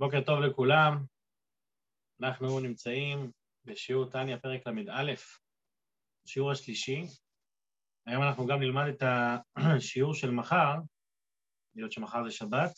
[0.00, 1.04] בוקר טוב לכולם.
[2.20, 3.30] אנחנו נמצאים
[3.64, 5.12] בשיעור טניה, פרק ל"א,
[6.24, 7.02] השיעור השלישי.
[8.06, 9.02] היום אנחנו גם נלמד את
[9.56, 10.74] השיעור של מחר,
[11.74, 12.72] היות שמחר זה שבת,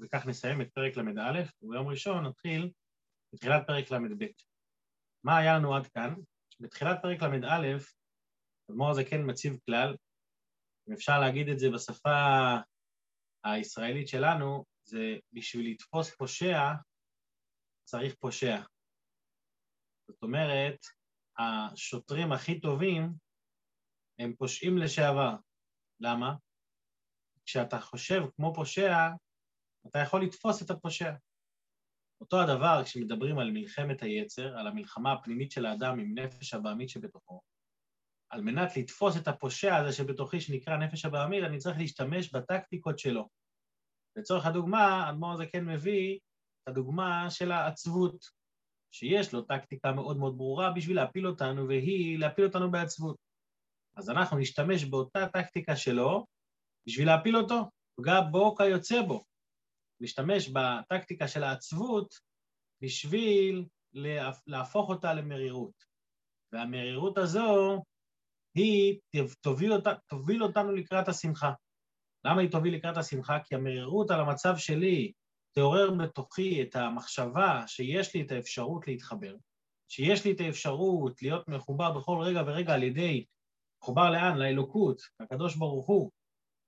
[0.00, 2.70] וכך נסיים את פרק ל"א, וביום ראשון נתחיל
[3.34, 4.24] בתחילת פרק ל"ב.
[5.24, 6.14] מה היה לנו עד כאן?
[6.60, 7.78] בתחילת פרק ל"א,
[8.70, 9.96] אדמו"ר הזה כן מציב כלל,
[10.88, 12.56] אם אפשר להגיד את זה בשפה
[13.44, 16.72] הישראלית שלנו, זה בשביל לתפוס פושע,
[17.84, 18.60] צריך פושע.
[20.08, 20.78] זאת אומרת,
[21.38, 23.12] השוטרים הכי טובים
[24.18, 25.34] הם פושעים לשעבר.
[26.00, 26.34] למה?
[27.46, 29.08] כשאתה חושב כמו פושע,
[29.86, 31.12] אתה יכול לתפוס את הפושע.
[32.20, 37.40] אותו הדבר כשמדברים על מלחמת היצר, על המלחמה הפנימית של האדם עם נפש הבעמית שבתוכו.
[38.30, 43.28] על מנת לתפוס את הפושע הזה שבתוכי, שנקרא נפש הבעמית, אני צריך להשתמש בטקטיקות שלו.
[44.16, 46.18] לצורך הדוגמה, האדמו"ר הזה כן מביא
[46.62, 48.24] את הדוגמה של העצבות,
[48.94, 53.16] שיש לו טקטיקה מאוד מאוד ברורה בשביל להפיל אותנו, והיא להפיל אותנו בעצבות.
[53.96, 56.26] אז אנחנו נשתמש באותה טקטיקה שלו
[56.86, 59.24] בשביל להפיל אותו, פגע בו כיוצא בו.
[60.00, 62.14] נשתמש בטקטיקה של העצבות
[62.82, 63.66] בשביל
[64.46, 65.84] להפוך אותה למרירות.
[66.52, 67.82] והמרירות הזו,
[68.54, 68.98] היא
[69.40, 71.52] תוביל, אותה, תוביל אותנו לקראת השמחה.
[72.24, 73.38] למה היא תוביל לקראת השמחה?
[73.44, 75.12] כי המרירות על המצב שלי
[75.54, 79.36] תעורר בתוכי את המחשבה שיש לי את האפשרות להתחבר,
[79.88, 83.24] שיש לי את האפשרות להיות מחובר בכל רגע ורגע על ידי,
[83.82, 84.36] מחובר לאן?
[84.38, 86.10] לאלוקות, לקדוש ברוך הוא,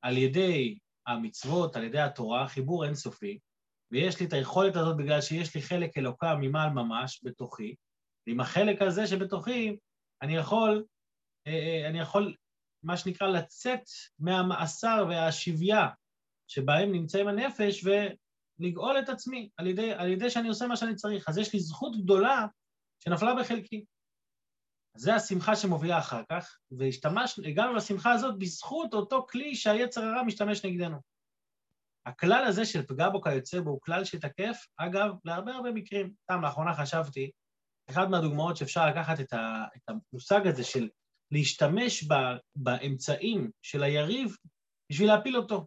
[0.03, 3.39] על ידי המצוות, על ידי התורה, חיבור אינסופי,
[3.93, 7.75] ויש לי את היכולת הזאת בגלל שיש לי חלק אלוקה ממעל ממש בתוכי,
[8.27, 9.77] ועם החלק הזה שבתוכי
[10.23, 10.85] אני יכול,
[11.47, 12.35] אה, אה, אני יכול
[12.83, 13.85] מה שנקרא לצאת
[14.19, 15.89] מהמאסר והשבייה
[16.49, 20.95] שבהם נמצא עם הנפש ולגאול את עצמי על ידי, על ידי שאני עושה מה שאני
[20.95, 21.29] צריך.
[21.29, 22.47] אז יש לי זכות גדולה
[23.05, 23.85] שנפלה בחלקי.
[24.97, 30.97] זה השמחה שמובילה אחר כך, והגענו לשמחה הזאת בזכות אותו כלי שהיצר הרע משתמש נגדנו.
[32.07, 36.13] הכלל הזה של פגע בו כיוצא בו הוא כלל שתקף, אגב, להרבה הרבה מקרים.
[36.23, 37.31] סתם לאחרונה חשבתי,
[37.91, 39.33] אחת מהדוגמאות שאפשר לקחת את,
[39.77, 40.89] את המושג הזה של
[41.33, 42.05] להשתמש
[42.57, 44.37] באמצעים של היריב
[44.91, 45.67] בשביל להפיל אותו.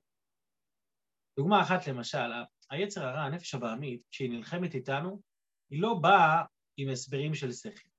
[1.39, 2.31] דוגמה אחת למשל,
[2.69, 5.21] היצר הרע, הנפש הבעמית, כשהיא נלחמת איתנו,
[5.69, 6.43] היא לא באה
[6.77, 7.89] עם הסברים של שכל.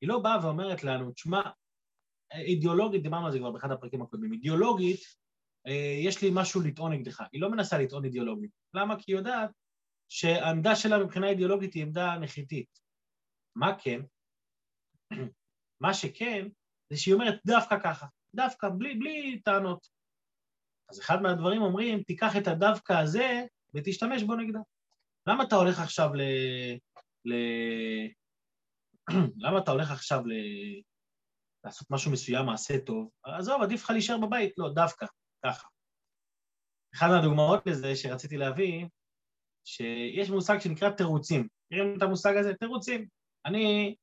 [0.00, 1.40] היא לא באה ואומרת לנו, תשמע,
[2.32, 5.00] אידיאולוגית, דיברנו על זה כבר באחד הפרקים הקודמים, אידיאולוגית,
[5.66, 7.20] אה, יש לי משהו לטעון נגדך.
[7.32, 8.50] היא לא מנסה לטעון אידיאולוגית.
[8.74, 8.96] למה?
[8.98, 9.50] כי היא יודעת
[10.08, 12.80] שהעמדה שלה מבחינה אידיאולוגית היא עמדה נחיתית.
[13.56, 14.00] מה כן?
[15.82, 16.48] מה שכן,
[16.90, 19.88] זה שהיא אומרת דווקא ככה, דווקא, בלי, בלי טענות.
[20.88, 24.60] אז אחד מהדברים אומרים, תיקח את הדווקא הזה ותשתמש בו נגדה.
[25.26, 26.20] למה אתה הולך עכשיו ל...
[27.24, 27.34] ל...
[29.44, 30.32] למה אתה הולך עכשיו ל...
[31.64, 33.10] לעשות משהו מסוים, מעשה טוב?
[33.22, 34.52] עזוב, עדיף לך להישאר בבית.
[34.58, 35.06] לא, דווקא,
[35.44, 35.68] ככה.
[36.94, 38.86] אחת מהדוגמאות לזה שרציתי להביא,
[39.64, 41.48] שיש מושג שנקרא תירוצים.
[41.66, 42.54] מכירים את המושג הזה?
[42.54, 43.06] תירוצים.
[43.46, 43.94] אני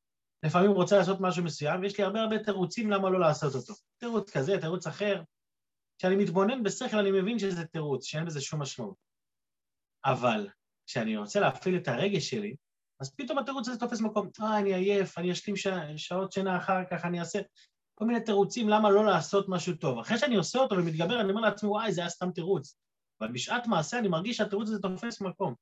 [0.43, 3.73] לפעמים רוצה לעשות משהו מסוים, ויש לי הרבה הרבה תירוצים למה לא לעשות אותו.
[3.97, 5.21] תירוץ כזה, תירוץ אחר.
[5.97, 8.95] כשאני מתבונן בשכל אני מבין שזה תירוץ, שאין בזה שום משמעות.
[10.05, 10.47] אבל
[10.87, 12.55] כשאני רוצה להפעיל את הרגש שלי,
[12.99, 14.29] אז פתאום התירוץ הזה תופס מקום.
[14.41, 15.67] אה, אני עייף, אני אשלים ש...
[15.97, 17.39] שעות שינה אחר כך, אני אעשה
[17.95, 19.99] כל מיני תירוצים למה לא לעשות משהו טוב.
[19.99, 22.77] אחרי שאני עושה אותו ומתגבר, אני אומר לעצמי, וואי, זה היה סתם תירוץ.
[23.21, 25.55] אבל בשעת מעשה אני מרגיש שהתירוץ הזה תופס מקום.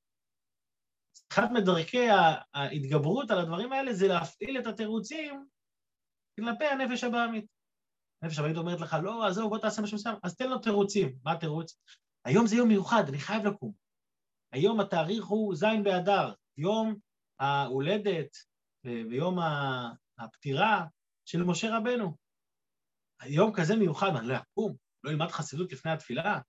[1.31, 2.07] אחת מדרכי
[2.53, 5.45] ההתגברות על הדברים האלה זה להפעיל את התירוצים
[6.39, 7.45] כלפי הנפש הבעמית.
[8.21, 11.15] הנפש הבעמית אומרת לך, לא, עזוב, בוא תעשה משהו מסוים, אז תן לו תירוצים.
[11.23, 11.77] מה התירוץ?
[12.25, 13.73] היום זה יום מיוחד, אני חייב לקום.
[14.51, 16.95] היום התאריך הוא ז' באדר, יום
[17.39, 18.37] ההולדת
[18.83, 19.39] ויום
[20.17, 20.85] הפטירה
[21.25, 22.15] של משה רבנו.
[23.19, 26.39] היום כזה מיוחד, אני לא אקום, לא אלמד חסידות לפני התפילה?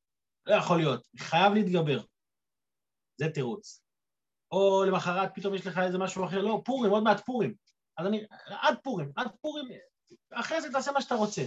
[0.47, 2.01] לא יכול להיות, אני חייב להתגבר.
[3.21, 3.83] זה תירוץ.
[4.53, 7.55] או למחרת פתאום יש לך איזה משהו אחר, לא, פורים, עוד מעט פורים.
[7.99, 9.69] אז אני, עד פורים, עד פורים,
[10.33, 11.43] אחרי זה תעשה מה שאתה רוצה.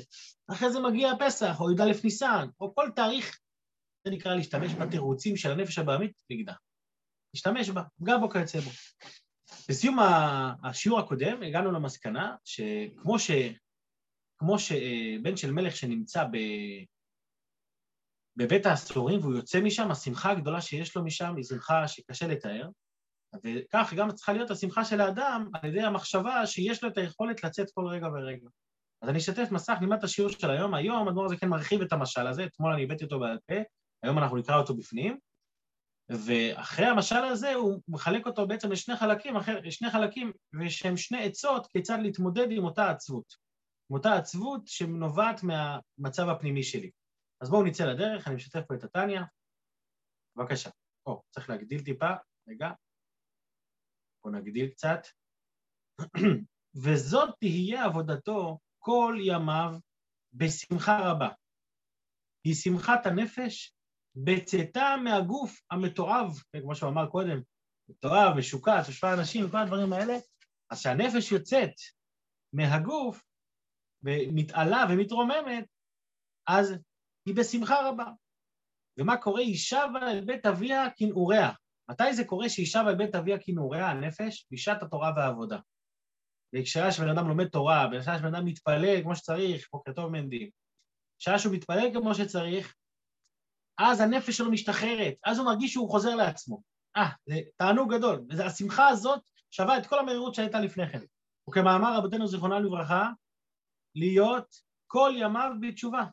[0.48, 3.40] אחרי זה מגיע פסח, או י"א ניסן, או כל תאריך,
[4.06, 6.54] זה נקרא להשתמש בתירוצים של הנפש הבעמית נגדה.
[7.34, 8.72] להשתמש בה, גם בו כיוצא בו.
[9.70, 9.98] בסיום
[10.64, 13.32] השיעור הקודם הגענו למסקנה שכמו ש...
[14.38, 16.38] כמו שבן של מלך שנמצא ב...
[18.38, 22.70] בבית האסורים והוא יוצא משם, השמחה הגדולה שיש לו משם היא שמחה שקשה לתאר,
[23.44, 27.68] וכך גם צריכה להיות השמחה של האדם על ידי המחשבה שיש לו את היכולת לצאת
[27.74, 28.48] כל רגע ורגע.
[29.02, 30.74] אז אני אשתף מסך, נלמד את השיעור של היום.
[30.74, 33.56] היום הדבר הזה כן מרחיב את המשל הזה, אתמול אני הבאתי אותו בעל פה,
[34.04, 35.18] היום אנחנו נקרא אותו בפנים.
[36.10, 41.68] ואחרי המשל הזה הוא מחלק אותו בעצם לשני חלקים, אחר, שני חלקים, ושהם שני עצות
[41.68, 43.34] כיצד להתמודד עם אותה עצבות.
[43.90, 46.92] עם אותה עצבות שנובעת מהמצב הפנימי שלי.
[47.42, 49.24] אז בואו נצא לדרך, אני משתף פה את הטניה.
[50.36, 50.70] בבקשה.
[51.06, 52.10] או, צריך להגדיל טיפה,
[52.50, 52.72] רגע.
[54.26, 55.00] בואו נגדיל קצת.
[56.84, 59.72] וזאת תהיה עבודתו כל ימיו
[60.34, 61.30] בשמחה רבה.
[62.44, 63.74] היא שמחת הנפש
[64.16, 66.28] בצאתה מהגוף המתועב,
[66.62, 67.42] כמו שהוא אמר קודם,
[67.90, 70.14] מתועב, משוקץ, השפעה אנשים וכל הדברים האלה,
[70.70, 71.74] אז כשהנפש יוצאת
[72.54, 73.26] מהגוף
[74.04, 75.66] ומתעלה ומתרוממת,
[76.48, 76.74] אז
[77.26, 78.12] היא בשמחה רבה.
[79.00, 79.42] ומה קורה?
[79.42, 81.50] היא שבה אל בית אביה כנעוריה.
[81.90, 84.48] מתי זה קורה שהיא שבה אל בית אביה כנעוריה, הנפש?
[84.52, 85.60] בשעת התורה והעבודה.
[86.56, 90.50] וכשהיה שבן אדם לומד תורה, בשעה שבן אדם מתפלל כמו שצריך, בוקר טוב מנדי,
[91.20, 92.76] בשעה שהוא מתפלל כמו שצריך,
[93.78, 96.62] אז הנפש שלו משתחררת, אז הוא מרגיש שהוא חוזר לעצמו.
[96.98, 98.26] אה, זה תענוג גדול.
[98.46, 99.22] השמחה הזאת
[99.52, 101.00] שווה את כל המהירות שהייתה לפני כן.
[101.50, 103.10] וכמאמר רבותינו זיכרונה לברכה,
[103.96, 104.56] להיות
[104.88, 106.04] כל ימיו בתשובה.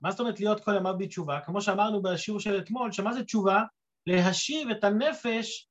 [0.00, 1.40] מה זאת אומרת להיות כל ימיו בתשובה?
[1.40, 3.62] כמו שאמרנו בשיעור של אתמול, שמה זה תשובה?
[4.06, 5.68] להשיב את הנפש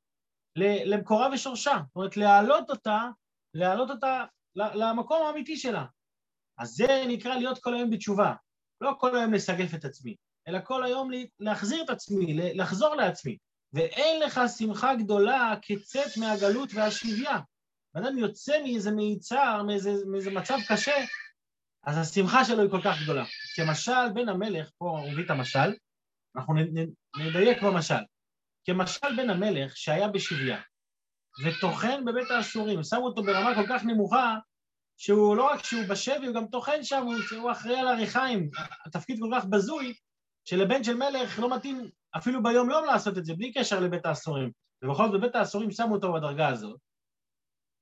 [0.85, 1.77] למקורה ושורשה.
[1.87, 3.01] זאת אומרת, להעלות אותה,
[3.53, 4.25] להעלות אותה
[4.55, 5.85] למקום האמיתי שלה.
[6.57, 8.33] אז זה נקרא להיות כל היום בתשובה.
[8.81, 10.15] לא כל היום לסגף את עצמי,
[10.47, 11.09] אלא כל היום
[11.39, 13.37] להחזיר את עצמי, לחזור לעצמי.
[13.73, 17.39] ואין לך שמחה גדולה כצאת מהגלות והשביה.
[17.93, 20.95] אדם יוצא מאיזה מיצר, מאיזה, מאיזה מצב קשה,
[21.83, 23.25] אז השמחה שלו היא כל כך גדולה.
[23.55, 25.73] כמשל בן המלך, פה הוא מביא את המשל,
[26.35, 26.53] אנחנו
[27.17, 28.03] נדייק במשל.
[28.67, 30.61] כמשל בן המלך שהיה בשביה,
[31.45, 34.35] וטוחן בבית האסורים, שמו אותו ברמה כל כך נמוכה,
[34.97, 38.49] שהוא לא רק שהוא בשבי, הוא גם טוחן שם, הוא, אחראי על הריחיים.
[38.85, 39.93] התפקיד כל כך בזוי,
[40.45, 44.51] שלבן של מלך לא מתאים אפילו ביום-יום לעשות את זה, בלי קשר לבית האסורים.
[44.81, 46.79] ובכל זאת בבית האסורים שמו אותו בדרגה הזאת.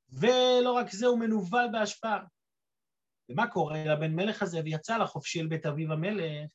[0.09, 2.19] ולא רק זה, הוא מנוול בהשפעה.
[3.29, 6.49] ומה קורה לבן מלך הזה, ויצא לחופשי אל בית אביו המלך?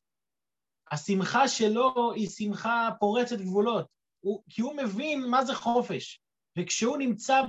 [0.91, 6.21] השמחה שלו היא שמחה פורצת גבולות, הוא, כי הוא מבין מה זה חופש.
[6.59, 7.43] וכשהוא נמצא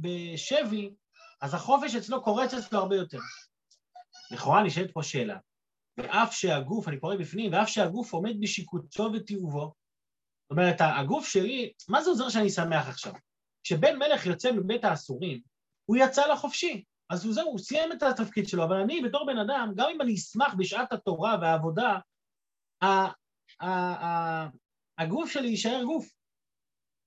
[0.00, 0.90] בשבי,
[1.40, 3.18] אז החופש אצלו קורץ אצלו הרבה יותר.
[4.30, 5.38] לכאורה נשאלת פה שאלה,
[5.96, 9.74] ואף שהגוף, אני קורא בפנים, ואף שהגוף עומד בשיקוצו ותיעובו,
[10.42, 13.12] זאת אומרת, הגוף שלי, מה זה עוזר שאני שמח עכשיו?
[13.62, 15.40] כשבן מלך יוצא מבית האסורים,
[15.84, 19.38] הוא יצא לחופשי, אז הוא זהו, הוא סיים את התפקיד שלו, אבל אני בתור בן
[19.38, 21.98] אדם, גם אם אני אשמח בשעת התורה והעבודה,
[24.98, 26.08] הגוף שלי יישאר גוף.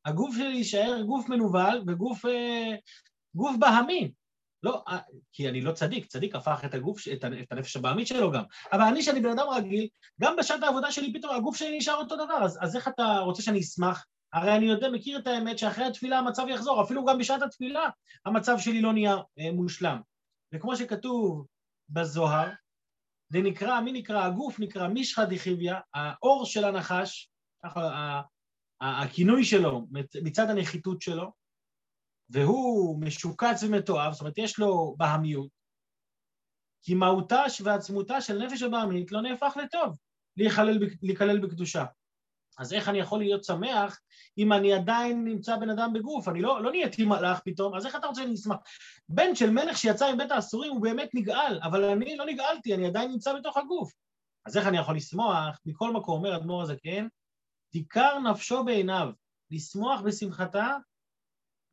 [0.05, 2.75] הגוף שלי יישאר גוף מנוול וגוף אה,
[3.35, 4.11] גוף בהמי.
[4.63, 4.99] לא, אה,
[5.33, 8.43] כי אני לא צדיק, צדיק הפך את הגוף, את הנפש הבעמית שלו גם.
[8.71, 9.87] אבל אני, שאני בן אדם רגיל,
[10.21, 13.41] גם בשעת העבודה שלי פתאום הגוף שלי נשאר אותו דבר, אז, אז איך אתה רוצה
[13.41, 14.05] שאני אשמח?
[14.33, 17.89] הרי אני יודע, מכיר את האמת שאחרי התפילה המצב יחזור, אפילו גם בשעת התפילה
[18.25, 20.01] המצב שלי לא נהיה אה, מושלם.
[20.53, 21.45] וכמו שכתוב
[21.89, 22.49] בזוהר,
[23.29, 24.23] זה נקרא, מי נקרא?
[24.23, 27.29] הגוף נקרא מישחא דחיביא, האור של הנחש,
[27.69, 28.21] ככה
[28.81, 29.87] הכינוי שלו
[30.23, 31.31] מצד הנחיתות שלו,
[32.29, 35.49] והוא משוקץ ומתועב, זאת אומרת, יש לו בהמיות,
[36.81, 39.97] כי מהותה ועצמותה של נפש הבעמית לא נהפך לטוב,
[41.01, 41.85] להיכלל בקדושה.
[42.59, 43.99] אז איך אני יכול להיות שמח
[44.37, 46.27] אם אני עדיין נמצא בן אדם בגוף?
[46.27, 48.57] אני לא, לא נהייתי מלאך פתאום, אז איך אתה רוצה אשמח?
[49.09, 53.11] בן של מלך שיצא מבית האסורים הוא באמת נגאל, אבל אני לא נגאלתי, אני עדיין
[53.11, 53.93] נמצא בתוך הגוף.
[54.45, 55.59] אז איך אני יכול לשמוח?
[55.65, 57.07] מכל מקום אומר אדמו"ר הזקן,
[57.71, 59.07] תיכר נפשו בעיניו,
[59.51, 60.77] לשמוח בשמחתה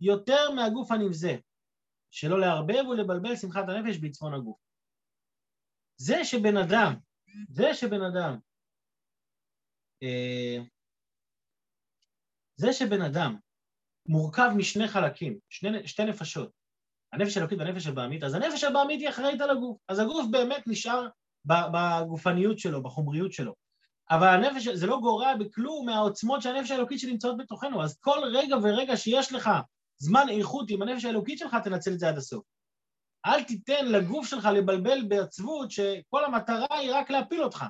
[0.01, 1.37] יותר מהגוף הנבזה,
[2.11, 4.59] שלא לערבב ולבלבל שמחת הנפש בצפון הגוף.
[5.97, 6.95] זה שבן אדם,
[7.49, 8.39] זה שבן אדם,
[10.03, 10.59] אה,
[12.57, 13.37] זה שבן אדם
[14.09, 16.53] מורכב משני חלקים, שני, שתי נפשות,
[17.13, 19.79] הנפש האלוקית והנפש הבעמית, אז הנפש הבעמית היא אחראית על הגוף.
[19.89, 21.09] אז הגוף באמת נשאר
[21.45, 23.55] בגופניות שלו, בחומריות שלו.
[24.11, 27.82] אבל הנפש, זה לא גורע בכלום מהעוצמות של הנפש האלוקית שנמצאות בתוכנו.
[27.82, 29.50] אז כל רגע ורגע שיש לך
[29.99, 32.44] זמן איכות עם הנפש האלוקית שלך, תנצל את זה עד הסוף.
[33.26, 37.64] אל תיתן לגוף שלך לבלבל בעצבות שכל המטרה היא רק להפיל אותך.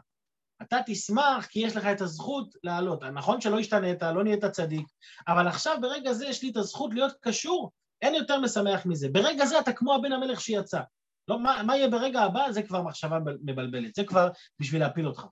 [0.63, 3.03] אתה תשמח כי יש לך את הזכות לעלות.
[3.03, 4.87] נכון שלא השתנית, לא נהיית צדיק,
[5.29, 7.71] אבל עכשיו ברגע זה יש לי את הזכות להיות קשור,
[8.03, 9.09] אין יותר משמח מזה.
[9.09, 10.81] ברגע זה אתה כמו הבן המלך שיצא.
[11.29, 12.53] לא, מה, מה יהיה ברגע הבא?
[12.53, 14.29] זה כבר מחשבה מבלבלת, זה כבר
[14.61, 15.27] בשביל להפיל אותך.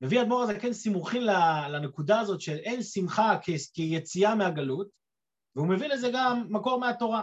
[0.00, 1.22] מביא אדמו"ר הזקן סימוכין
[1.70, 3.38] לנקודה הזאת של אין שמחה
[3.74, 4.88] כיציאה מהגלות,
[5.56, 7.22] והוא מביא לזה גם מקור מהתורה.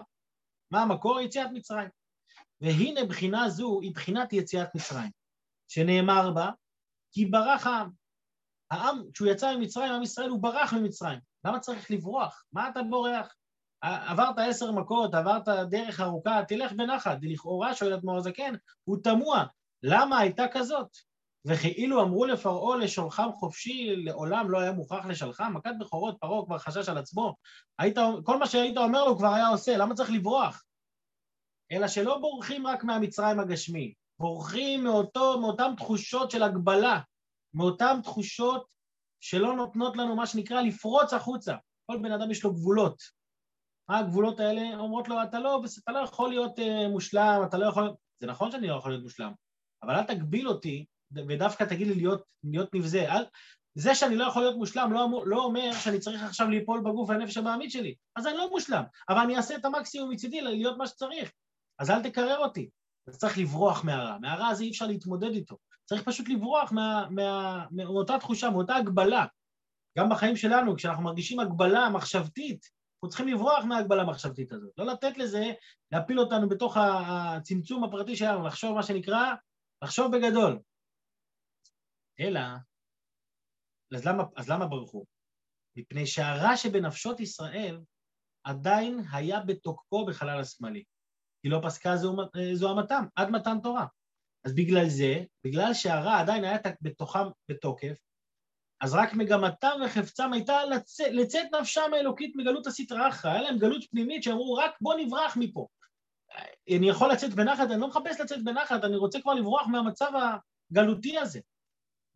[0.72, 1.20] מה המקור?
[1.20, 1.90] יציאת מצרים.
[2.62, 5.12] והנה בחינה זו היא בחינת יציאת מצרים,
[5.68, 6.52] שנאמר בה,
[7.12, 7.90] כי ברח העם.
[8.72, 11.20] העם, כשהוא יצא ממצרים, עם ישראל, הוא ברח ממצרים.
[11.46, 12.46] למה צריך לברוח?
[12.52, 13.36] מה אתה בורח?
[13.82, 17.18] עברת עשר מכות, עברת דרך ארוכה, תלך בנחת.
[17.22, 19.46] לכאורה, שואל אדמו"ר הזקן, הוא תמוה.
[19.84, 20.98] למה הייתה כזאת?
[21.46, 26.90] וכאילו אמרו לפרעה לשולחם חופשי, לעולם לא היה מוכרח לשלחם, מכת בכורות, פרעה כבר חשש
[26.90, 27.36] על עצמו.
[27.80, 30.64] היית, כל מה שהיית אומר לו כבר היה עושה, למה צריך לברוח?
[31.72, 37.00] אלא שלא בורחים רק מהמצרים הגשמי, בורחים מאותו, מאותן תחושות של הגבלה,
[37.54, 38.66] מאותן תחושות
[39.20, 41.56] שלא נותנות לנו מה שנקרא לפרוץ החוצה.
[41.86, 43.02] כל בן אדם יש לו גבולות.
[43.90, 44.78] מה הגבולות האלה?
[44.78, 47.94] אומרות לו, אתה לא, אתה לא יכול להיות uh, מושלם, אתה לא יכול...
[48.20, 49.32] זה נכון שאני לא יכול להיות מושלם,
[49.84, 53.12] אבל אל תגביל אותי ודווקא תגיד לי להיות, להיות נבזה.
[53.12, 53.24] אל,
[53.76, 57.38] זה שאני לא יכול להיות מושלם לא, לא אומר שאני צריך עכשיו ליפול בגוף והנפש
[57.38, 57.96] המעמיד שלי.
[58.16, 61.32] אז אני לא מושלם, אבל אני אעשה את המקסימום מצידי להיות מה שצריך.
[61.80, 62.70] אז אל תקרר אותי.
[63.08, 64.18] אז צריך לברוח מהרע.
[64.18, 65.58] מהרע הזה אי אפשר להתמודד איתו.
[65.86, 69.26] צריך פשוט לברוח מה, מה, מאותה תחושה, מאותה הגבלה.
[69.98, 74.72] גם בחיים שלנו, כשאנחנו מרגישים הגבלה מחשבתית, אנחנו צריכים לברוח מההגבלה המחשבתית הזאת.
[74.78, 75.52] לא לתת לזה,
[75.92, 79.34] להפיל אותנו בתוך הצמצום הפרטי שלנו, לחשוב מה שנקרא,
[79.84, 80.60] לחשוב בגדול.
[82.22, 82.42] אלא,
[83.96, 85.06] אז למה, אז למה ברחו?
[85.76, 87.82] מפני שהרע שבנפשות ישראל
[88.44, 90.84] עדיין היה בתוקפו בחלל השמאלי.
[91.42, 91.96] כי לא פסקה
[92.54, 93.86] זוהמתם עד מתן תורה.
[94.46, 97.98] אז בגלל זה, בגלל שהרע עדיין היה בתוכם בתוקף,
[98.82, 103.84] אז רק מגמתם וחפצם הייתה לצאת, לצאת נפשם האלוקית מגלות הסטרא אחרא, היה להם גלות
[103.92, 105.68] פנימית שאמרו, רק בוא נברח מפה.
[106.78, 110.12] אני יכול לצאת בנחת, אני לא מחפש לצאת בנחת, אני רוצה כבר לברוח מהמצב
[110.72, 111.40] הגלותי הזה.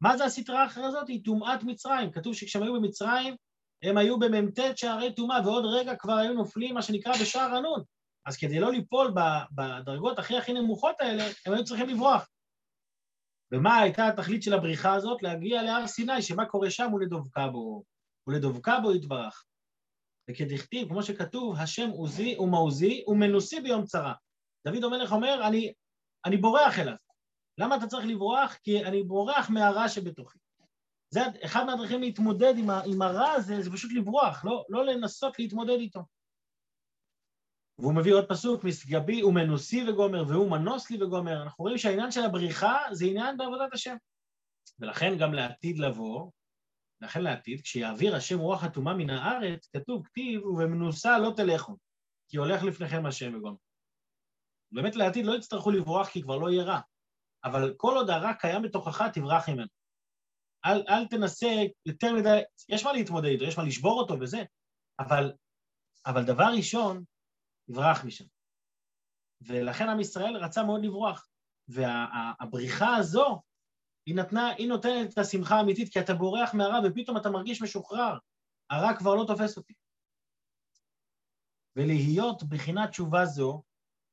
[0.01, 1.07] מה זה הסטרא האחרונה הזאת?
[1.07, 2.11] היא טומאת מצרים.
[2.11, 3.35] כתוב שכשהם היו במצרים,
[3.83, 7.83] הם היו במ"ט שערי טומאה, ועוד רגע כבר היו נופלים, מה שנקרא, בשער הנון.
[8.25, 9.13] אז כדי לא ליפול
[9.51, 12.29] בדרגות הכי הכי נמוכות האלה, הם היו צריכים לברוח.
[13.51, 15.23] ומה הייתה התכלית של הבריחה הזאת?
[15.23, 17.83] להגיע להר סיני, שמה קורה שם ולדבקה בו.
[18.27, 19.45] ולדבקה בו יתברך.
[20.29, 24.13] וכדכתיב, כמו שכתוב, השם עוזי ומעוזי ומנוסי ביום צרה.
[24.67, 25.73] דוד המלך אומר, אני,
[26.25, 26.95] אני בורח אליו.
[27.57, 28.53] למה אתה צריך לברוח?
[28.53, 30.39] כי אני בורח מהרע שבתוכי.
[31.09, 35.39] זה אחד מהדרכים להתמודד עם, ה, עם הרע הזה, זה פשוט לברוח, לא, לא לנסות
[35.39, 35.99] להתמודד איתו.
[37.79, 41.43] והוא מביא עוד פסוק, משגבי ומנוסי וגומר, והוא מנוס לי וגומר.
[41.43, 43.95] אנחנו רואים שהעניין של הבריחה זה עניין בעבודת השם.
[44.79, 46.31] ולכן גם לעתיד לבוא,
[47.01, 51.77] לכן לעתיד, כשיעביר השם רוח הטומאה מן הארץ, כתוב, כתיב, ובמנוסה לא תלכו,
[52.29, 53.57] כי הולך לפניכם השם וגומר.
[54.71, 56.79] באמת לעתיד לא יצטרכו לברוח כי כבר לא יהיה רע.
[57.45, 59.67] אבל כל עוד הרע קיים בתוכך, תברח ממנו.
[60.65, 61.47] אל, אל תנסה
[61.85, 64.43] יותר מדי, יש מה להתמודד איתו, יש מה לשבור אותו וזה,
[64.99, 65.33] אבל,
[66.05, 67.03] אבל דבר ראשון,
[67.67, 68.25] תברח משם.
[69.41, 71.27] ולכן עם ישראל רצה מאוד לברוח.
[71.67, 73.41] והבריחה וה, הזו,
[74.05, 78.17] היא נתנה, היא נותנת את השמחה האמיתית, כי אתה בורח מהרע ופתאום אתה מרגיש משוחרר.
[78.69, 79.73] הרע כבר לא תופס אותי.
[81.75, 83.63] ולהיות בחינת תשובה זו,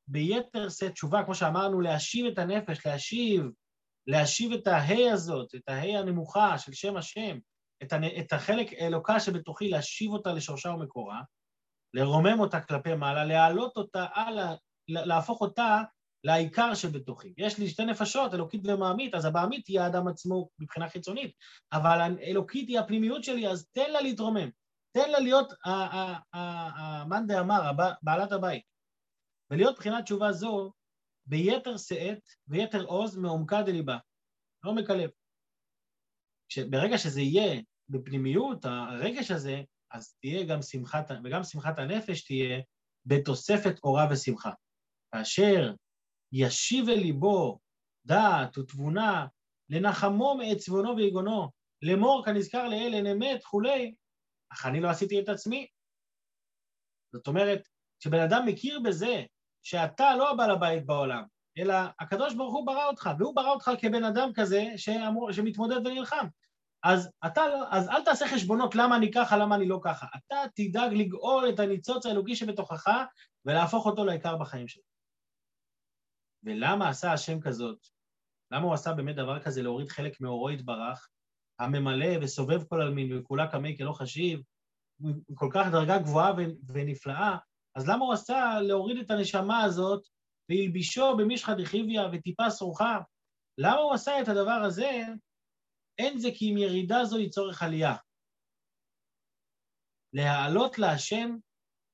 [0.07, 3.43] ביתר שאת תשובה, כמו שאמרנו, להשיב את הנפש, להשיב,
[4.07, 7.37] להשיב את ההי הזאת, את ההי הנמוכה של שם השם,
[7.83, 8.03] את, הנ...
[8.03, 11.21] את החלק אלוקה שבתוכי, להשיב אותה לשורשה ומקורה,
[11.93, 14.55] לרומם אותה כלפי מעלה, להעלות אותה הלאה,
[14.87, 15.81] להפוך אותה
[16.23, 17.33] לעיקר שבתוכי.
[17.37, 21.31] יש לי שתי נפשות, אלוקית ומעמית, אז הבעמית היא האדם עצמו מבחינה חיצונית,
[21.73, 24.49] אבל האלוקית היא הפנימיות שלי, אז תן לה להתרומם.
[24.91, 25.53] תן לה להיות
[26.33, 28.72] המאן דאמר, בעלת הבית.
[29.53, 30.71] ולהיות בחינת תשובה זו
[31.25, 33.97] ביתר שאת ויתר עוז מעומקה דליבה,
[34.63, 35.09] מעומק הלב.
[36.69, 42.61] ברגע שזה יהיה בפנימיות, הרגש הזה, אז תהיה גם שמחת, וגם שמחת הנפש תהיה
[43.05, 44.51] בתוספת אורה ושמחה.
[45.11, 45.73] כאשר
[46.31, 47.59] ישיב אל ליבו
[48.05, 49.27] דעת ותבונה,
[49.69, 53.95] לנחמו מאת צבונו ויגונו, לאמור כנזכר לאל אין אמת וכולי,
[54.53, 55.67] אך אני לא עשיתי את עצמי.
[57.15, 57.67] זאת אומרת,
[57.99, 59.23] כשבן אדם מכיר בזה
[59.63, 61.23] שאתה לא הבעל הבית בעולם,
[61.57, 66.27] אלא הקדוש ברוך הוא ברא אותך, והוא ברא אותך כבן אדם כזה שאמור, שמתמודד ונלחם.
[66.83, 70.07] אז, אתה, לא, אז אל תעשה חשבונות למה אני ככה, למה אני לא ככה.
[70.17, 72.87] אתה תדאג לגאול את הניצוץ האלוקי שבתוכך
[73.45, 74.83] ולהפוך אותו לעיקר בחיים שלך.
[76.43, 77.77] ולמה עשה השם כזאת?
[78.51, 81.09] למה הוא עשה באמת דבר כזה, להוריד חלק מאורו יתברך,
[81.59, 84.41] הממלא וסובב כל עלמין וכולה קמי כלא חשיב,
[85.35, 86.33] כל כך דרגה גבוהה
[86.67, 87.37] ונפלאה,
[87.75, 90.07] אז למה הוא עשה להוריד את הנשמה הזאת
[90.49, 92.99] והלבישו במשחא דחיביא וטיפה שרוחה?
[93.57, 94.91] למה הוא עשה את הדבר הזה?
[95.97, 97.95] אין זה כי אם ירידה זו היא צורך עלייה.
[100.13, 101.35] להעלות להשם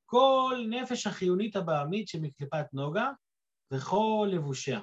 [0.06, 3.10] כל נפש החיונית הבעמית שמקליפת נוגה
[3.74, 4.80] וכל לבושיה.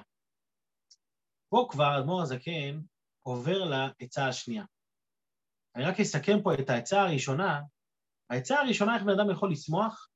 [1.49, 2.81] פה כבר אדמו"ר הזקן
[3.25, 4.65] עובר לעצה השנייה.
[5.75, 7.61] אני רק אסכם פה את העצה הראשונה.
[8.29, 10.09] העצה הראשונה, איך בן אדם יכול לשמוח?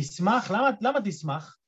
[0.00, 1.58] תשמח, למה, למה תשמח?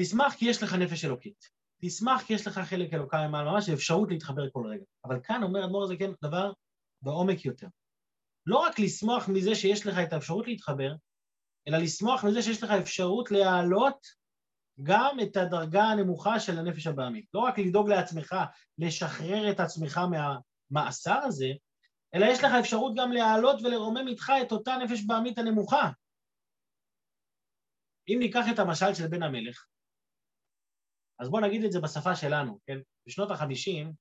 [0.00, 1.50] תשמח כי יש לך נפש אלוקית.
[1.80, 4.84] תשמח כי יש לך חלק אלוקאי מעל ממש, אפשרות להתחבר כל רגע.
[5.04, 6.52] אבל כאן אומר אדמו"ר הזה כן דבר
[7.02, 7.66] בעומק יותר.
[8.46, 10.94] לא רק לשמוח מזה שיש לך את האפשרות להתחבר,
[11.68, 14.06] אלא לשמוח מזה שיש לך אפשרות להעלות
[14.82, 17.26] גם את הדרגה הנמוכה של הנפש הבעמית.
[17.34, 18.36] לא רק לדאוג לעצמך,
[18.78, 21.52] לשחרר את עצמך מהמאסר הזה,
[22.14, 25.90] אלא יש לך אפשרות גם להעלות ולרומם איתך את אותה נפש בעמית הנמוכה.
[28.08, 29.66] אם ניקח את המשל של בן המלך,
[31.20, 32.78] אז בואו נגיד את זה בשפה שלנו, כן?
[33.06, 33.92] בשנות ה-50,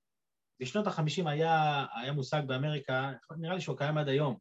[0.62, 4.38] בשנות ה-50 היה, היה מושג באמריקה, נראה לי שהוא קיים עד היום,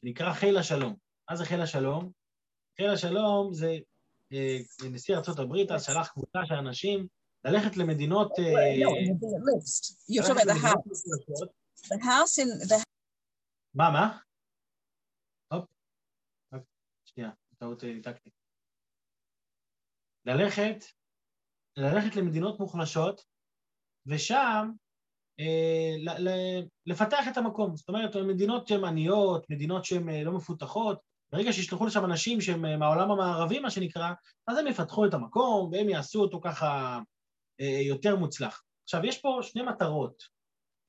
[0.00, 0.96] שנקרא חיל השלום.
[1.30, 2.12] מה זה חיל השלום?
[2.76, 3.76] חיל השלום זה
[4.32, 4.58] אה,
[4.90, 7.06] נשיא ארה"ב אז שלח קבוצה של אנשים
[7.44, 8.32] ללכת למדינות...
[8.38, 8.44] אה,
[13.74, 14.18] מה, מה?
[15.52, 15.64] הופ,
[17.04, 18.30] שנייה, טעות ניתקתי.
[20.26, 20.84] ללכת,
[21.76, 23.24] ללכת למדינות מוחלשות,
[24.06, 24.70] ושם
[25.40, 25.94] אה,
[26.86, 27.76] לפתח את המקום.
[27.76, 30.98] זאת אומרת, מדינות שהן עניות, מדינות שהן לא מפותחות,
[31.32, 34.12] ברגע שישלחו לשם אנשים שהם אה, מהעולם המערבי, מה שנקרא,
[34.46, 37.00] אז הם יפתחו את המקום והם יעשו אותו ככה
[37.60, 38.62] אה, יותר מוצלח.
[38.84, 40.22] עכשיו, יש פה שני מטרות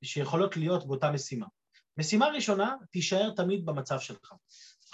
[0.04, 1.46] שיכולות להיות באותה משימה.
[1.98, 4.34] משימה ראשונה, תישאר תמיד במצב שלך.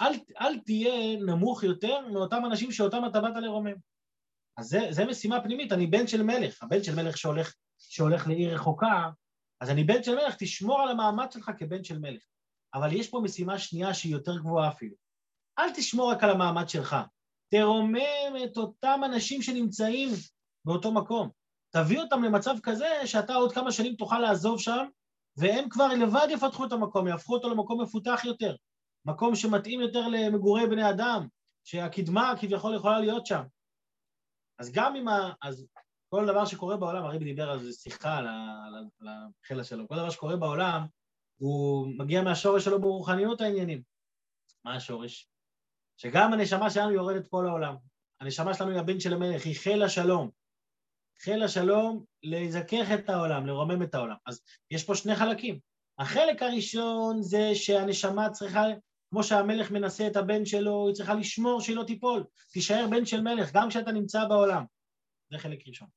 [0.00, 3.74] אל, אל תהיה נמוך יותר מאותם אנשים שאותם אתה באת לרומם.
[4.58, 8.54] אז זה, זה משימה פנימית, אני בן של מלך, הבן של מלך שהולך, שהולך לעיר
[8.54, 9.10] רחוקה,
[9.60, 12.22] אז אני בן של מלך, תשמור על המעמד שלך כבן של מלך.
[12.74, 14.94] אבל יש פה משימה שנייה שהיא יותר גבוהה אפילו.
[15.58, 16.96] אל תשמור רק על המעמד שלך,
[17.48, 20.08] תרומם את אותם אנשים שנמצאים
[20.64, 21.30] באותו מקום.
[21.70, 24.86] תביא אותם למצב כזה שאתה עוד כמה שנים תוכל לעזוב שם,
[25.36, 28.56] והם כבר לבד יפתחו את המקום, יהפכו אותו למקום מפותח יותר,
[29.04, 31.26] מקום שמתאים יותר למגורי בני אדם,
[31.64, 33.42] שהקדמה כביכול יכולה להיות שם.
[34.58, 35.32] אז גם אם ה...
[35.42, 35.66] אז
[36.08, 38.26] כל דבר שקורה בעולם, הרבי דיבר על זה שיחה, על
[39.44, 40.86] החיל השלום, כל דבר שקורה בעולם,
[41.36, 43.82] הוא מגיע מהשורש שלו ברוחניות העניינים.
[44.64, 45.28] מה השורש?
[45.96, 47.76] שגם הנשמה שלנו יורדת פה לעולם.
[48.20, 50.30] הנשמה שלנו היא הבן של המלך, היא חיל השלום.
[51.18, 54.16] חיל השלום לזכך את העולם, לרומם את העולם.
[54.26, 55.58] אז יש פה שני חלקים.
[55.98, 58.64] החלק הראשון זה שהנשמה צריכה,
[59.12, 63.20] כמו שהמלך מנסה את הבן שלו, היא צריכה לשמור שהיא לא תיפול, תישאר בן של
[63.20, 64.64] מלך, גם כשאתה נמצא בעולם.
[65.32, 65.88] זה חלק ראשון.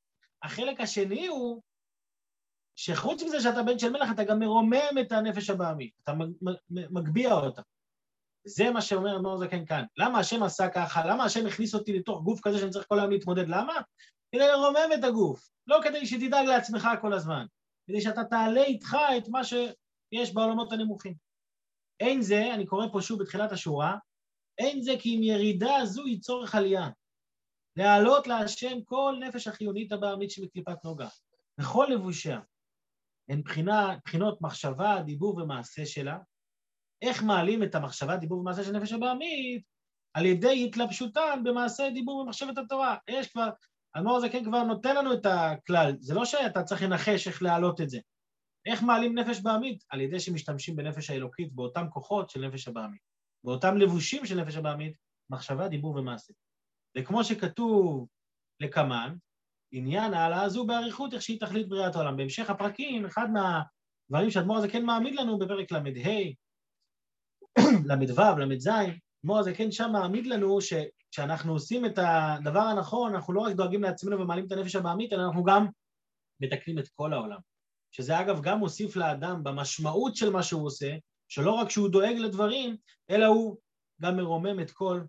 [0.43, 1.61] החלק השני הוא
[2.75, 6.13] שחוץ מזה שאתה בן של מלך, אתה גם מרומם את הנפש הבעמית, אתה
[6.69, 7.61] מגביה אותה.
[8.47, 9.83] זה מה שאומר אדמו"ר זקן כאן.
[9.97, 11.05] למה השם עשה ככה?
[11.05, 13.47] למה השם הכניס אותי לתוך גוף כזה שאני צריך כל היום להתמודד?
[13.47, 13.73] למה?
[14.31, 17.45] כדי לרומם את הגוף, לא כדי שתדאג לעצמך כל הזמן,
[17.87, 21.24] כדי שאתה תעלה איתך את מה שיש בעולמות הנמוכים.
[21.99, 23.97] אין זה, אני קורא פה שוב בתחילת השורה,
[24.57, 26.89] אין זה כי אם ירידה זו היא צורך עלייה.
[27.75, 31.07] להעלות להשם כל נפש החיונית הבעמית שבקליפת נוגה,
[31.59, 32.39] וכל לבושיה.
[33.29, 36.17] הן בחינה, בחינות מחשבה, דיבור ומעשה שלה,
[37.01, 39.63] איך מעלים את המחשבה, דיבור ומעשה של נפש הבעמית?
[40.13, 42.97] על ידי התלבשותן במעשה דיבור ומחשבת התורה.
[43.09, 43.49] יש כבר,
[43.95, 47.81] האדמו"ר הזה כן כבר נותן לנו את הכלל, זה לא שאתה צריך לנחש איך להעלות
[47.81, 47.99] את זה.
[48.65, 49.83] איך מעלים נפש בעמית?
[49.89, 53.01] על ידי שמשתמשים בנפש האלוקית, באותם כוחות של נפש הבעמית,
[53.43, 54.93] באותם לבושים של נפש הבעמית,
[55.29, 56.33] מחשבה, דיבור ומעשה.
[56.97, 58.07] וכמו שכתוב
[58.59, 59.15] לקמן,
[59.71, 62.17] עניין ההעלאה הזו באריכות, איך שהיא תכלית בריאת העולם.
[62.17, 65.79] בהמשך הפרקים, אחד מהדברים שהאדמו"ר הזה כן מעמיד לנו בפרק ל"ה,
[67.85, 68.69] ל"ו, ל"ז,
[69.21, 73.83] כמו זה כן שם מעמיד לנו שכשאנחנו עושים את הדבר הנכון, אנחנו לא רק דואגים
[73.83, 75.67] לעצמנו ומעלים את הנפש הבעמית, אלא אנחנו גם
[76.39, 77.39] מתקנים את כל העולם.
[77.95, 80.95] שזה אגב גם מוסיף לאדם במשמעות של מה שהוא עושה,
[81.27, 82.77] שלא רק שהוא דואג לדברים,
[83.09, 83.57] אלא הוא
[84.01, 85.01] גם מרומם את כל,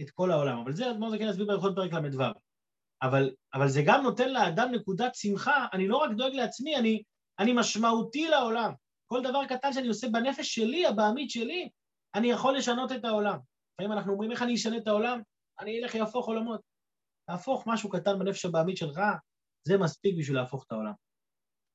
[0.00, 0.58] את כל העולם.
[0.58, 2.22] אבל זה אדמור זקן יסביר ברכות פרק ל"ו.
[3.02, 7.02] אבל, אבל זה גם נותן לאדם נקודת שמחה, אני לא רק דואג לעצמי, אני,
[7.38, 8.72] אני משמעותי לעולם.
[9.06, 11.68] כל דבר קטן שאני עושה בנפש שלי, הבעמית שלי,
[12.14, 13.38] אני יכול לשנות את העולם.
[13.74, 15.20] לפעמים אנחנו אומרים, איך אני אשנה את העולם?
[15.60, 16.60] אני אלך להפוך עולמות.
[17.28, 19.00] להפוך משהו קטן בנפש הבעמית שלך,
[19.64, 20.92] זה מספיק בשביל להפוך את העולם.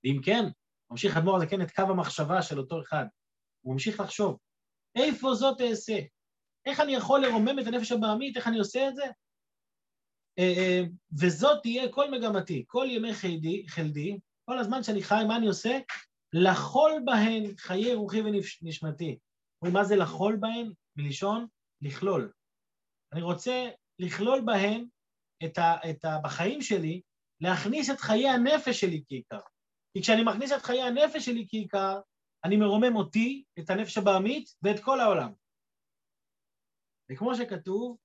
[0.03, 0.43] ואם כן,
[0.91, 3.05] ממשיך אדמו"ר הזה כן את קו המחשבה של אותו אחד.
[3.61, 4.37] הוא ממשיך לחשוב,
[4.95, 5.99] איפה זאת אעשה?
[6.65, 8.37] איך אני יכול לרומם את הנפש הבעמית?
[8.37, 9.03] איך אני עושה את זה?
[10.39, 10.81] אה, אה,
[11.19, 15.79] וזאת תהיה כל מגמתי, כל ימי חלדי, חלדי, כל הזמן שאני חי, מה אני עושה?
[16.33, 19.17] לחול בהן חיי רוחי ונשמתי.
[19.73, 20.73] מה זה לחול בהן?
[20.95, 21.47] מלשון
[21.81, 22.31] לכלול.
[23.13, 24.85] אני רוצה לכלול בהן
[25.45, 27.01] את ה, את ה, בחיים שלי,
[27.41, 29.39] להכניס את חיי הנפש שלי כעיקר.
[29.93, 31.99] כי כשאני מכניס את חיי הנפש שלי כעיקר,
[32.43, 35.33] אני מרומם אותי, את הנפש הבעמית ואת כל העולם.
[37.11, 37.97] וכמו שכתוב,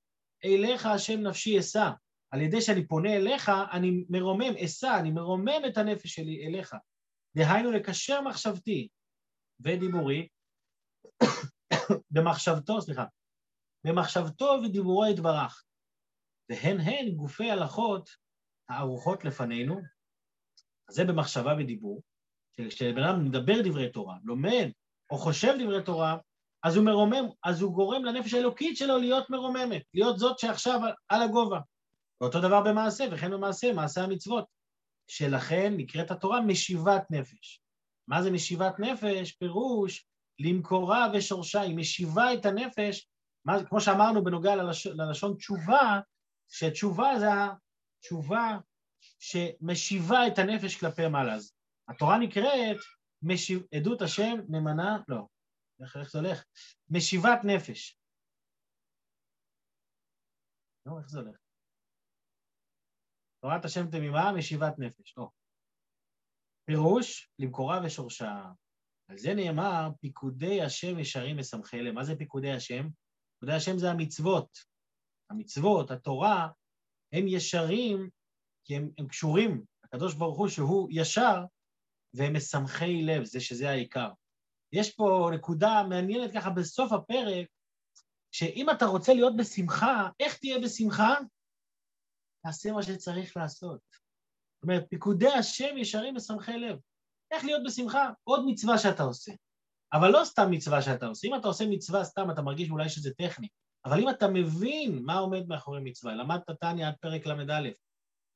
[0.44, 1.90] אליך השם נפשי אשא.
[2.30, 6.74] על ידי שאני פונה אליך, אני מרומם, אשא, אני מרומם את הנפש שלי אליך.
[7.36, 8.88] דהיינו לקשר מחשבתי
[9.60, 10.28] ודיבורי,
[12.14, 13.04] במחשבתו, סליחה,
[13.86, 15.64] במחשבתו ודיבורו יתברך.
[16.50, 18.10] והן הן גופי הלכות
[18.68, 19.80] הערוכות לפנינו,
[20.90, 22.02] זה במחשבה ודיבור,
[22.56, 24.70] כשבן אדם מדבר דברי תורה, לומד
[25.10, 26.16] או חושב דברי תורה,
[26.62, 31.22] אז הוא מרומם, אז הוא גורם לנפש האלוקית שלו להיות מרוממת, להיות זאת שעכשיו על
[31.22, 31.60] הגובה.
[32.20, 34.44] ואותו דבר במעשה, וכן במעשה, מעשה המצוות,
[35.10, 37.60] שלכן נקראת התורה משיבת נפש.
[38.08, 39.32] מה זה משיבת נפש?
[39.32, 40.06] פירוש
[40.38, 43.06] למקורה ושורשה, היא משיבה את הנפש,
[43.44, 46.00] מה, כמו שאמרנו בנוגע ללש, ללשון תשובה,
[46.48, 47.26] שתשובה זה
[47.98, 48.58] התשובה
[49.18, 51.34] שמשיבה את הנפש כלפי מעלה.
[51.34, 51.52] אז
[51.88, 52.76] התורה נקראת
[53.22, 55.26] משיב, עדות השם נאמנה, לא,
[55.80, 56.44] איך, זה הולך?
[56.90, 57.98] משיבת נפש.
[60.86, 61.36] לא, איך זה הולך?
[63.42, 65.14] תורת השם תמימה, משיבת נפש.
[65.16, 65.28] לא.
[66.64, 68.42] פירוש, למקורה ושורשה.
[69.08, 71.94] על זה נאמר, פיקודי השם ישרים משמחי לב.
[71.94, 72.88] מה זה פיקודי השם?
[73.34, 74.58] פיקודי השם זה המצוות.
[75.30, 76.48] המצוות, התורה,
[77.12, 78.10] הם ישרים
[78.68, 81.44] כי הם, הם קשורים, הקדוש ברוך הוא שהוא ישר,
[82.14, 84.10] והם משמחי לב, זה שזה העיקר.
[84.72, 87.46] יש פה נקודה מעניינת ככה בסוף הפרק,
[88.32, 91.14] שאם אתה רוצה להיות בשמחה, איך תהיה בשמחה?
[92.44, 93.80] תעשה מה שצריך לעשות.
[93.90, 96.78] זאת אומרת, פיקודי השם ישרים משמחי לב.
[97.30, 98.10] איך להיות בשמחה?
[98.24, 99.32] עוד מצווה שאתה עושה.
[99.92, 101.28] אבל לא סתם מצווה שאתה עושה.
[101.28, 103.48] אם אתה עושה מצווה סתם, אתה מרגיש אולי שזה טכני.
[103.84, 107.68] אבל אם אתה מבין מה עומד מאחורי מצווה, למדת טניה עד פרק ל"א,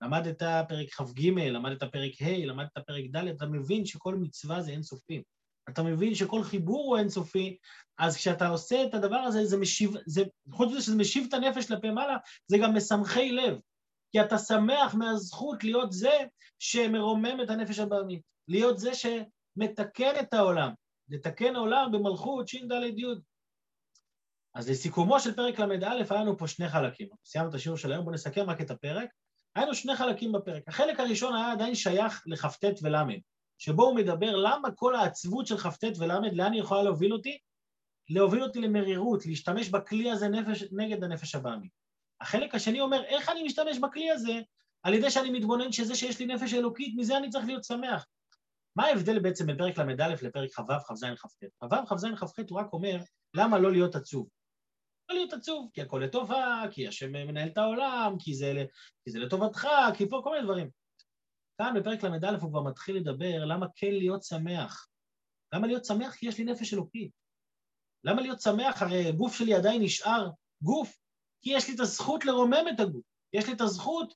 [0.03, 5.23] למדת פרק כ"ג, למדת פרק ה', למדת פרק ד', אתה מבין שכל מצווה זה אינסופי.
[5.69, 7.57] אתה מבין שכל חיבור הוא אינסופי,
[7.99, 11.67] אז כשאתה עושה את הדבר הזה, זה משיב, זה, חוץ מזה שזה משיב את הנפש
[11.67, 13.59] כלפי מעלה, זה גם משמחי לב.
[14.13, 16.19] כי אתה שמח מהזכות להיות זה
[16.59, 20.73] שמרומם את הנפש הבעמית, להיות זה שמתקן את העולם,
[21.09, 23.07] לתקן עולם במלכות ש"ד י'.
[24.55, 27.09] אז לסיכומו של פרק ל"א היה לנו פה שני חלקים.
[27.25, 29.09] סיימנו את השיעור של היום, בואו נסכם רק את הפרק.
[29.55, 30.63] היה לנו שני חלקים בפרק.
[30.69, 32.97] החלק הראשון היה עדיין שייך לכ"ט ול',
[33.59, 37.39] שבו הוא מדבר למה כל העצבות של כ"ט ול', לאן היא יכולה להוביל אותי?
[38.11, 41.69] להוביל אותי למרירות, להשתמש בכלי הזה נפש, נגד הנפש הבאמי.
[42.21, 44.41] החלק השני אומר, איך אני משתמש בכלי הזה?
[44.83, 48.07] על ידי שאני מתבונן שזה שיש לי נפש אלוקית, מזה אני צריך להיות שמח.
[48.77, 51.45] מה ההבדל בעצם בין פרק ל"א לפרק כ"ו, כ"ז, כ"ט?
[51.61, 52.97] כ"ו, כ"ז, כ"ח הוא רק אומר,
[53.35, 54.29] למה לא להיות עצוב?
[55.13, 58.65] לא להיות עצוב, כי הכל לטובה, כי השם מנהל את העולם, כי זה,
[59.05, 60.71] כי זה לטובתך, כי פה כל מיני דברים.
[61.59, 64.89] כאן בפרק ל"א הוא כבר מתחיל לדבר למה כן להיות שמח.
[65.55, 66.15] למה להיות שמח?
[66.15, 67.11] כי יש לי נפש אלוקית.
[68.05, 68.83] למה להיות שמח?
[68.83, 70.31] הרי הגוף שלי עדיין נשאר
[70.63, 70.99] גוף,
[71.43, 73.05] כי יש לי את הזכות לרומם את הגוף.
[73.33, 74.15] יש לי את הזכות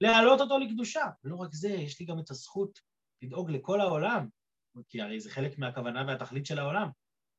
[0.00, 1.04] להעלות אותו לקדושה.
[1.24, 2.78] ולא רק זה, יש לי גם את הזכות
[3.22, 4.28] לדאוג לכל העולם,
[4.88, 6.88] כי הרי זה חלק מהכוונה והתכלית של העולם,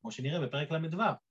[0.02, 1.29] כמו שנראה בפרק ל"ו.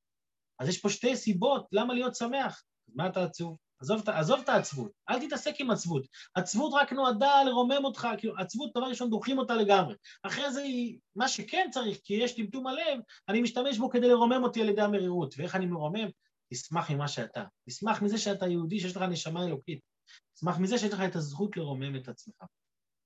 [0.59, 2.63] אז יש פה שתי סיבות למה להיות שמח.
[2.95, 3.57] מה אתה עצוב?
[3.81, 6.07] עזוב, עזוב את העצבות, אל תתעסק עם עצבות.
[6.35, 9.95] עצבות רק נועדה לרומם אותך, כאילו, עצבות, דבר ראשון, דוחים אותה לגמרי.
[10.23, 14.43] אחרי זה, היא, מה שכן צריך, כי יש טמטום הלב, אני משתמש בו כדי לרומם
[14.43, 15.35] אותי על ידי המרירות.
[15.39, 16.09] ואיך אני מרומם?
[16.53, 17.45] תשמח ממה שאתה.
[17.69, 19.81] תשמח מזה שאתה יהודי, שיש לך נשמה אלוקית.
[20.35, 22.35] תשמח מזה שיש לך את הזכות לרומם את עצמך.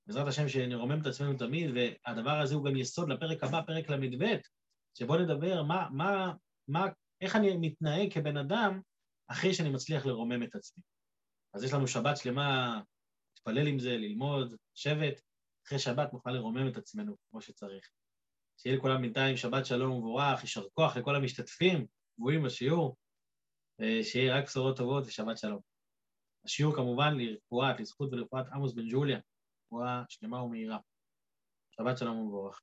[0.07, 4.37] בעזרת השם שנרומם את עצמנו תמיד, והדבר הזה הוא גם יסוד לפרק הבא, פרק ל"ב,
[4.97, 6.33] שבו נדבר מה, מה,
[6.67, 6.87] מה
[7.23, 8.81] איך אני מתנהג כבן אדם
[9.27, 10.83] אחרי שאני מצליח לרומם את עצמי.
[11.53, 12.81] אז יש לנו שבת שלמה,
[13.35, 15.21] להתפלל עם זה, ללמוד, לשבת,
[15.67, 17.89] אחרי שבת נוכל לרומם את עצמנו כמו שצריך.
[18.57, 22.95] שיהיה לכולם בינתיים שבת שלום ומבורך, יישר כוח לכל המשתתפים, קבועים בשיעור,
[24.03, 25.59] שיהיה רק בשורות טובות ושבת שלום.
[26.45, 29.19] השיעור כמובן לרפואת, לזכות ולרפואת עמוס בן ג'וליה,
[29.65, 30.77] רפואה שלמה ומהירה.
[31.71, 32.61] שבת שלום ומבורך.